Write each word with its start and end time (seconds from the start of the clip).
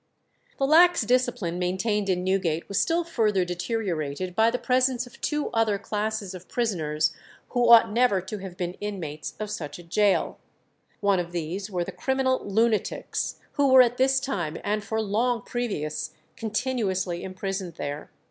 The 0.57 0.65
lax 0.65 1.03
discipline 1.03 1.59
maintained 1.59 2.09
in 2.09 2.23
Newgate 2.23 2.67
was 2.67 2.79
still 2.79 3.03
further 3.03 3.45
deteriorated 3.45 4.35
by 4.35 4.49
the 4.49 4.57
presence 4.57 5.05
of 5.05 5.21
two 5.21 5.51
other 5.51 5.77
classes 5.77 6.33
of 6.33 6.49
prisoners 6.49 7.13
who 7.49 7.69
ought 7.71 7.91
never 7.91 8.19
to 8.19 8.39
have 8.39 8.57
been 8.57 8.73
inmates 8.81 9.35
of 9.39 9.51
such 9.51 9.77
a 9.77 9.83
gaol. 9.83 10.39
One 11.01 11.19
of 11.19 11.31
these 11.33 11.69
were 11.69 11.83
the 11.83 11.91
criminal 11.91 12.43
lunatics, 12.43 13.35
who 13.51 13.71
were 13.71 13.83
at 13.83 13.97
this 13.97 14.19
time 14.19 14.57
and 14.63 14.83
for 14.83 14.99
long 14.99 15.43
previous 15.43 16.09
continuously 16.35 17.23
imprisoned 17.23 17.75
there. 17.75 18.09